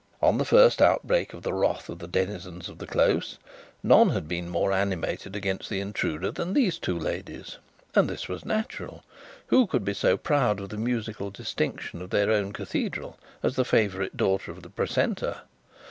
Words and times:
On 0.19 0.39
the 0.39 0.45
first 0.45 0.81
outbreak 0.81 1.31
of 1.31 1.43
the 1.43 1.53
wrath 1.53 1.87
of 1.87 1.99
the 1.99 2.07
denizens 2.07 2.67
of 2.69 2.79
the 2.79 2.87
close, 2.87 3.37
none 3.83 4.09
had 4.09 4.27
been 4.27 4.49
more 4.49 4.71
animated 4.71 5.35
against 5.35 5.69
the 5.69 5.79
intruder 5.79 6.31
than 6.31 6.53
those 6.53 6.79
two 6.79 6.97
ladies. 6.97 7.59
And 7.93 8.09
this 8.09 8.27
was 8.27 8.43
natural. 8.43 9.03
Who 9.49 9.67
could 9.67 9.85
be 9.85 9.93
so 9.93 10.17
proud 10.17 10.59
of 10.59 10.69
the 10.69 10.77
musical 10.77 11.29
distinction 11.29 12.01
of 12.01 12.09
their 12.09 12.31
own 12.31 12.51
cathedral 12.51 13.19
as 13.43 13.55
the 13.55 13.63
favourite 13.63 14.17
daughter 14.17 14.49
of 14.51 14.63
the 14.63 14.71
precentor? 14.71 15.41